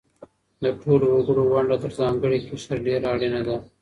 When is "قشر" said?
2.47-2.77